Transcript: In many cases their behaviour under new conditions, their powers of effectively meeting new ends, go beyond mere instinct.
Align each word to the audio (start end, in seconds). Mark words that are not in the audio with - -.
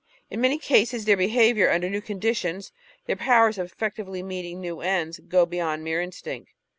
In 0.31 0.41
many 0.41 0.57
cases 0.57 1.05
their 1.05 1.15
behaviour 1.15 1.69
under 1.69 1.87
new 1.87 2.01
conditions, 2.01 2.71
their 3.05 3.15
powers 3.15 3.59
of 3.59 3.67
effectively 3.67 4.23
meeting 4.23 4.59
new 4.59 4.81
ends, 4.81 5.19
go 5.19 5.45
beyond 5.45 5.83
mere 5.83 6.01
instinct. 6.01 6.53